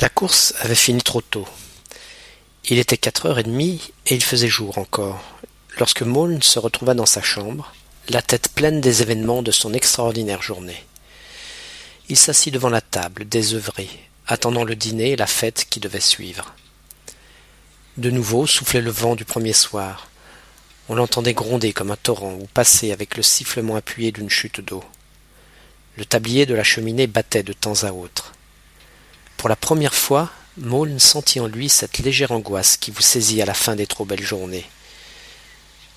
[0.00, 1.48] La course avait fini trop tôt.
[2.66, 5.20] Il était quatre heures et demie et il faisait jour encore,
[5.76, 7.74] lorsque Maulne se retrouva dans sa chambre,
[8.08, 10.84] la tête pleine des événements de son extraordinaire journée.
[12.08, 13.90] Il s'assit devant la table, désœuvré,
[14.28, 16.54] attendant le dîner et la fête qui devait suivre.
[17.96, 20.08] De nouveau soufflait le vent du premier soir.
[20.88, 24.84] On l'entendait gronder comme un torrent ou passer avec le sifflement appuyé d'une chute d'eau.
[25.96, 28.32] Le tablier de la cheminée battait de temps à autre.
[29.38, 33.46] Pour la première fois, Maulne sentit en lui cette légère angoisse qui vous saisit à
[33.46, 34.66] la fin des trop belles journées.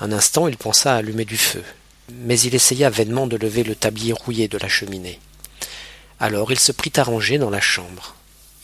[0.00, 1.64] Un instant, il pensa à allumer du feu,
[2.12, 5.18] mais il essaya vainement de lever le tablier rouillé de la cheminée.
[6.20, 8.16] Alors il se prit à ranger dans la chambre.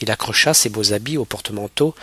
[0.03, 1.95] Il accrocha ses beaux habits au porte-manteau,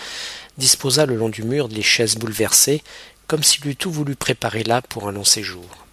[0.57, 2.81] disposa le long du mur les chaises bouleversées,
[3.27, 5.85] comme s'il eût tout voulu préparer là pour un long séjour.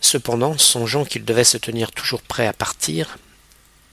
[0.00, 3.18] Cependant, songeant qu'il devait se tenir toujours prêt à partir,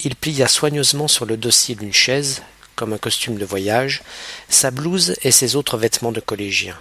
[0.03, 2.41] il plia soigneusement sur le dossier d'une chaise,
[2.75, 4.01] comme un costume de voyage,
[4.49, 6.77] sa blouse et ses autres vêtements de collégien.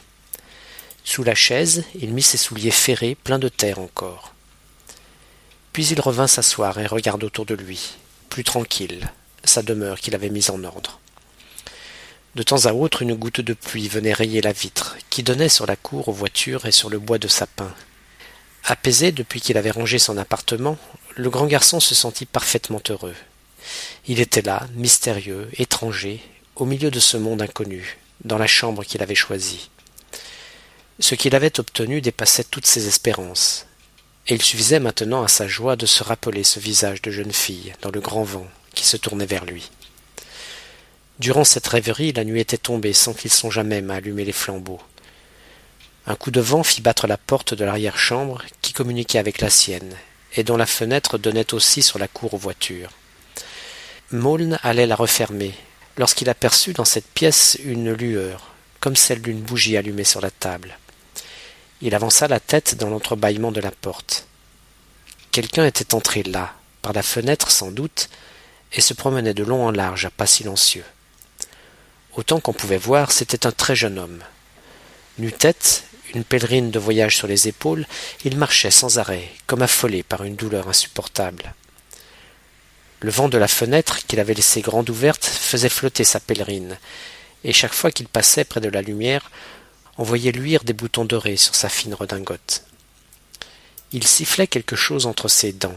[1.04, 4.34] Sous la chaise, il mit ses souliers ferrés, pleins de terre encore.
[5.72, 7.96] Puis il revint s'asseoir et regarda autour de lui,
[8.28, 9.10] plus tranquille,
[9.44, 11.00] sa demeure qu'il avait mise en ordre.
[12.36, 15.66] De temps à autre, une goutte de pluie venait rayer la vitre, qui donnait sur
[15.66, 17.74] la cour aux voitures et sur le bois de sapin.
[18.64, 20.78] Apaisé depuis qu'il avait rangé son appartement,
[21.16, 23.14] le grand garçon se sentit parfaitement heureux.
[24.06, 26.20] Il était là, mystérieux, étranger,
[26.56, 29.70] au milieu de ce monde inconnu, dans la chambre qu'il avait choisie.
[30.98, 33.66] Ce qu'il avait obtenu dépassait toutes ses espérances,
[34.26, 37.72] et il suffisait maintenant à sa joie de se rappeler ce visage de jeune fille
[37.82, 39.70] dans le grand vent qui se tournait vers lui.
[41.18, 44.80] Durant cette rêverie, la nuit était tombée sans qu'il songeât même à allumer les flambeaux.
[46.06, 49.94] Un coup de vent fit battre la porte de l'arrière-chambre qui communiquait avec la sienne,
[50.36, 52.90] et dont la fenêtre donnait aussi sur la cour aux voitures.
[54.12, 55.54] Maulne allait la refermer,
[55.96, 60.78] lorsqu'il aperçut dans cette pièce une lueur, comme celle d'une bougie allumée sur la table.
[61.82, 64.26] Il avança la tête dans l'entrebâillement de la porte.
[65.32, 68.08] Quelqu'un était entré là, par la fenêtre sans doute,
[68.72, 70.84] et se promenait de long en large à pas silencieux.
[72.14, 74.20] Autant qu'on pouvait voir, c'était un très jeune homme.
[75.18, 75.84] Nu-tête,
[76.14, 77.86] une pèlerine de voyage sur les épaules,
[78.24, 81.54] il marchait sans arrêt, comme affolé par une douleur insupportable.
[83.00, 86.78] Le vent de la fenêtre, qu'il avait laissée grande ouverte, faisait flotter sa pèlerine,
[87.44, 89.30] et chaque fois qu'il passait près de la lumière,
[89.98, 92.64] on voyait luire des boutons dorés sur sa fine redingote.
[93.92, 95.76] Il sifflait quelque chose entre ses dents,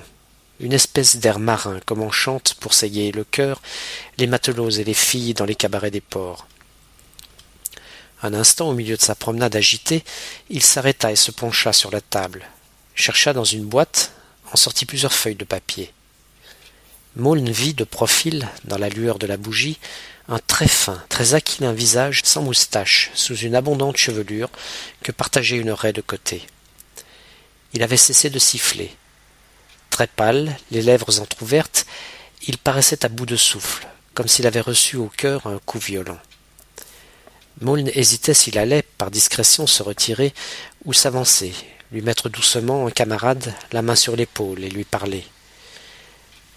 [0.59, 3.61] une espèce d'air marin, comme on chante pour s'égayer le cœur
[4.17, 6.47] les matelots et les filles dans les cabarets des ports.
[8.23, 10.05] Un instant, au milieu de sa promenade agitée,
[10.49, 12.45] il s'arrêta et se pencha sur la table,
[12.95, 14.13] chercha dans une boîte,
[14.53, 15.91] en sortit plusieurs feuilles de papier.
[17.17, 19.77] Maulne vit de profil, dans la lueur de la bougie,
[20.29, 24.49] un très fin, très aquilin visage sans moustache, sous une abondante chevelure
[25.03, 26.47] que partageait une raie de côté.
[27.73, 28.95] Il avait cessé de siffler.
[29.89, 31.85] Très pâle, les lèvres entr'ouvertes,
[32.47, 36.19] il paraissait à bout de souffle, comme s'il avait reçu au cœur un coup violent.
[37.61, 40.33] Maulne hésitait s'il allait, par discrétion, se retirer
[40.85, 41.53] ou s'avancer,
[41.91, 45.23] lui mettre doucement un camarade la main sur l'épaule et lui parler.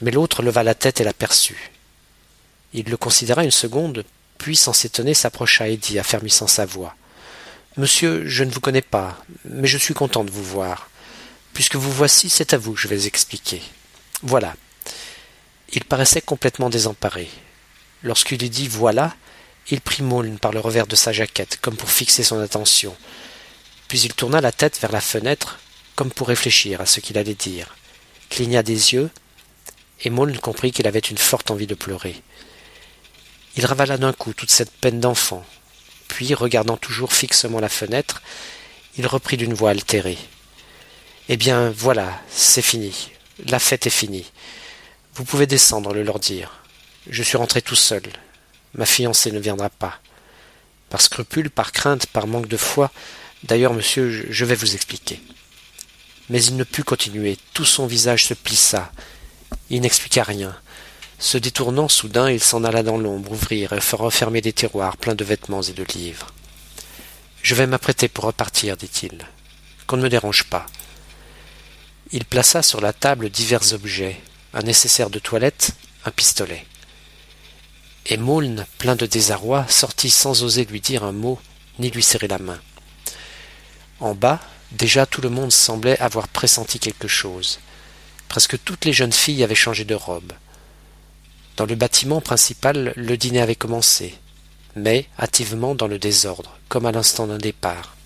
[0.01, 1.71] Mais l'autre leva la tête et l'aperçut.
[2.73, 4.05] Il le considéra une seconde,
[4.39, 6.95] puis sans s'étonner s'approcha et dit, affermissant sa voix.
[7.77, 10.91] Monsieur, je ne vous connais pas, mais je suis content de vous voir.
[11.53, 13.63] Puisque vous voici, c'est à vous que je vais expliquer.
[14.23, 14.55] Voilà.
[15.73, 17.31] Il paraissait complètement désemparé.
[18.03, 19.15] Lorsqu'il eut dit voilà,
[19.71, 22.97] il prit Maulne par le revers de sa jaquette, comme pour fixer son attention.
[23.89, 25.59] Puis il tourna la tête vers la fenêtre,
[25.95, 27.77] comme pour réfléchir à ce qu'il allait dire,
[28.31, 29.11] cligna des yeux,
[30.03, 32.21] et Maulne comprit qu'il avait une forte envie de pleurer.
[33.57, 35.45] Il ravala d'un coup toute cette peine d'enfant,
[36.09, 38.23] puis, regardant toujours fixement la fenêtre,
[38.97, 40.19] il reprit d'une voix altérée.
[41.29, 43.11] Eh bien, voilà, c'est fini.
[43.47, 44.31] La fête est finie.
[45.15, 46.63] Vous pouvez descendre, le leur dire.
[47.09, 48.03] Je suis rentré tout seul.
[48.77, 49.99] Ma fiancée ne viendra pas.
[50.91, 52.93] Par scrupule, par crainte, par manque de foi,
[53.43, 55.21] d'ailleurs, monsieur, je vais vous expliquer.
[56.29, 58.93] Mais il ne put continuer, tout son visage se plissa.
[59.71, 60.55] Il n'expliqua rien.
[61.19, 65.25] Se détournant soudain, il s'en alla dans l'ombre ouvrir et refermer des tiroirs pleins de
[65.25, 66.27] vêtements et de livres.
[67.43, 69.27] Je vais m'apprêter pour repartir, dit-il.
[69.87, 70.67] Qu'on ne me dérange pas.
[72.13, 74.21] Il plaça sur la table divers objets,
[74.53, 75.73] un nécessaire de toilette,
[76.05, 76.67] un pistolet
[78.09, 81.39] et Maulne, plein de désarroi, sortit sans oser lui dire un mot
[81.79, 82.61] ni lui serrer la main.
[84.01, 84.41] En bas,
[84.73, 87.59] déjà tout le monde semblait avoir pressenti quelque chose.
[88.29, 90.33] Presque toutes les jeunes filles avaient changé de robe.
[91.57, 94.15] Dans le bâtiment principal, le dîner avait commencé,
[94.75, 97.97] mais hâtivement dans le désordre, comme à l'instant d'un départ.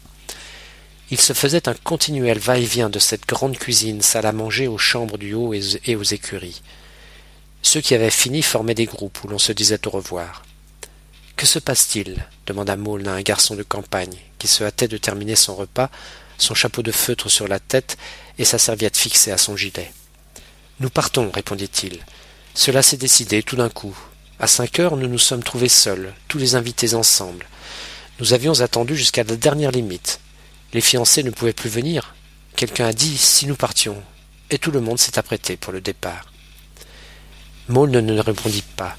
[1.10, 5.18] Il se faisait un continuel va-et-vient de cette grande cuisine, salle à manger aux chambres
[5.18, 6.62] du haut et aux écuries.
[7.72, 10.42] Ceux qui avaient fini formaient des groupes où l'on se disait au revoir.
[11.36, 12.26] Que se passe-t-il?
[12.44, 15.88] demanda Maulne à un garçon de campagne, qui se hâtait de terminer son repas,
[16.36, 17.96] son chapeau de feutre sur la tête
[18.38, 19.92] et sa serviette fixée à son gilet.
[20.80, 22.00] Nous partons, répondit-il.
[22.54, 23.96] Cela s'est décidé tout d'un coup.
[24.40, 27.46] À cinq heures, nous nous sommes trouvés seuls, tous les invités ensemble.
[28.18, 30.18] Nous avions attendu jusqu'à la dernière limite.
[30.72, 32.16] Les fiancés ne pouvaient plus venir.
[32.56, 34.02] Quelqu'un a dit si nous partions,
[34.50, 36.30] et tout le monde s'est apprêté pour le départ.
[37.68, 38.96] Ne répondit pas.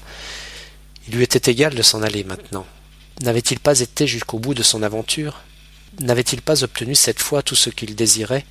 [1.08, 2.66] Il lui était égal de s'en aller maintenant.
[3.20, 5.40] N'avait-il pas été jusqu'au bout de son aventure?
[6.00, 8.46] N'avait-il pas obtenu cette fois tout ce qu'il désirait?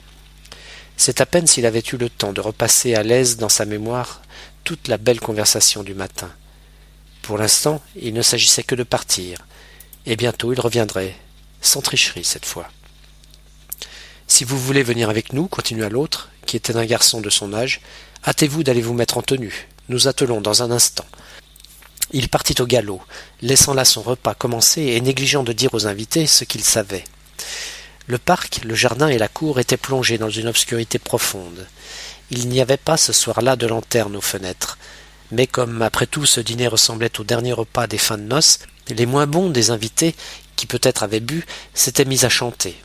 [0.98, 4.22] C'est à peine s'il avait eu le temps de repasser à l'aise dans sa mémoire
[4.64, 6.32] toute la belle conversation du matin.
[7.24, 9.40] Pour l'instant, il ne s'agissait que de partir,
[10.06, 11.16] et bientôt il reviendrait,
[11.62, 12.70] sans tricherie cette fois.
[14.28, 17.82] Si vous voulez venir avec nous, continua l'autre, qui était un garçon de son âge,
[18.26, 19.68] hâtez-vous d'aller vous mettre en tenue.
[19.90, 21.06] Nous attelons dans un instant.
[22.12, 23.02] Il partit au galop,
[23.42, 27.06] laissant là son repas commencer et négligeant de dire aux invités ce qu'il savait.
[28.08, 31.68] Le parc, le jardin et la cour étaient plongés dans une obscurité profonde.
[32.30, 34.78] Il n'y avait pas ce soir-là de lanterne aux fenêtres.
[35.32, 39.06] Mais comme après tout ce dîner ressemblait au dernier repas des fins de noces, les
[39.06, 40.16] moins bons des invités,
[40.58, 42.76] qui peut-être avaient bu, s'étaient mis à chanter.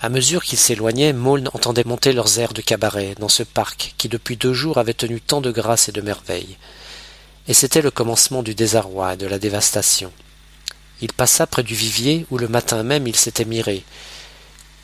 [0.00, 4.08] À mesure qu'ils s'éloignaient, Maulne entendait monter leurs airs de cabaret dans ce parc qui
[4.08, 6.56] depuis deux jours avait tenu tant de grâce et de merveilles.
[7.48, 10.12] Et c'était le commencement du désarroi et de la dévastation.
[11.00, 13.84] Il passa près du vivier où le matin même il s'était miré.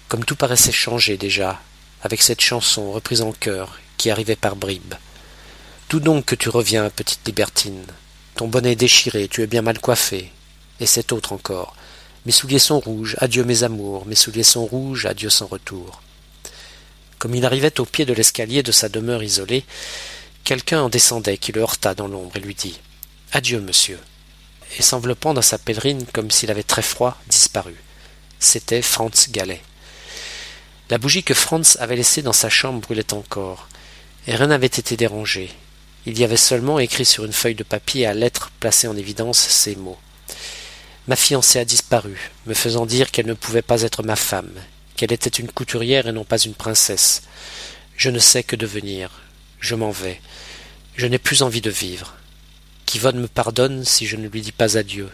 [0.08, 1.60] Comme tout paraissait changé déjà,
[2.02, 4.94] avec cette chanson reprise en chœur qui arrivait par bribes.
[5.88, 7.84] Tout donc que tu reviens, petite libertine?
[8.34, 10.32] Ton bonnet est déchiré, tu es bien mal coiffée.
[10.80, 11.76] Et cet autre encore.
[12.26, 16.02] Mes souliers sont rouges, adieu mes amours, mes souliers sont rouges, adieu sans retour.
[17.18, 19.64] Comme il arrivait au pied de l'escalier de sa demeure isolée,
[20.42, 22.80] quelqu'un en descendait qui le heurta dans l'ombre et lui dit
[23.32, 23.98] Adieu, monsieur.
[24.78, 27.80] Et s'enveloppant dans sa pèlerine comme s'il avait très froid, disparut.
[28.38, 29.60] C'était Franz Gallet.
[30.88, 33.68] La bougie que Franz avait laissée dans sa chambre brûlait encore,
[34.26, 35.50] et rien n'avait été dérangé.
[36.06, 39.38] Il y avait seulement écrit sur une feuille de papier à lettres placée en évidence
[39.38, 39.98] ces mots.
[41.06, 44.54] Ma fiancée a disparu, me faisant dire qu'elle ne pouvait pas être ma femme,
[44.96, 47.22] qu'elle était une couturière et non pas une princesse.
[47.96, 49.10] Je ne sais que devenir.
[49.60, 50.20] Je m'en vais.
[50.96, 52.14] Je n'ai plus envie de vivre.
[52.86, 55.10] Qu'Yvonne me pardonne si je ne lui dis pas adieu,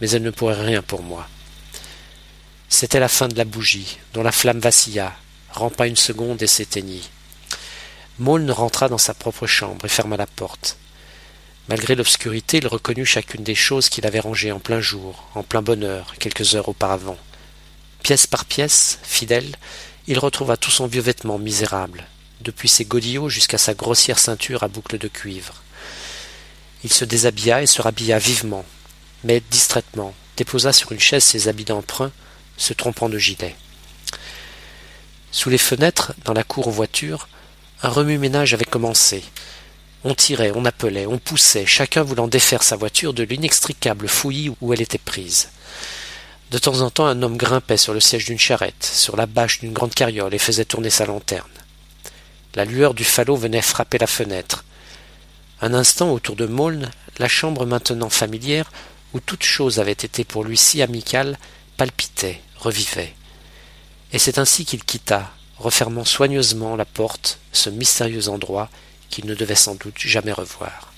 [0.00, 1.28] mais elle ne pourrait rien pour moi.
[2.68, 5.14] C'était la fin de la bougie, dont la flamme vacilla,
[5.50, 7.10] rampa une seconde et s'éteignit.
[8.18, 10.76] Maulne rentra dans sa propre chambre et ferma la porte.
[11.70, 15.62] Malgré l'obscurité, il reconnut chacune des choses qu'il avait rangées en plein jour, en plein
[15.62, 17.16] bonheur, quelques heures auparavant.
[18.02, 19.54] Pièce par pièce, fidèle,
[20.08, 22.08] il retrouva tout son vieux vêtement misérable,
[22.40, 25.62] depuis ses godillots jusqu'à sa grossière ceinture à boucles de cuivre.
[26.82, 28.64] Il se déshabilla et se rhabilla vivement,
[29.22, 32.10] mais distraitement, déposa sur une chaise ses habits d'emprunt,
[32.56, 33.54] se trompant de gilet.
[35.30, 37.28] Sous les fenêtres, dans la cour aux voitures,
[37.84, 39.22] un remue-ménage avait commencé.
[40.02, 44.72] On tirait, on appelait, on poussait, chacun voulant défaire sa voiture de l'inextricable fouillis où
[44.72, 45.50] elle était prise.
[46.50, 49.60] De temps en temps, un homme grimpait sur le siège d'une charrette, sur la bâche
[49.60, 51.50] d'une grande carriole et faisait tourner sa lanterne.
[52.54, 54.64] La lueur du falot venait frapper la fenêtre.
[55.60, 58.72] Un instant, autour de Maulne, la chambre maintenant familière,
[59.12, 61.38] où toute chose avait été pour lui si amicale,
[61.76, 63.14] palpitait, revivait.
[64.12, 68.70] Et c'est ainsi qu'il quitta, refermant soigneusement la porte, ce mystérieux endroit
[69.10, 70.89] qu'il ne devait sans doute jamais revoir.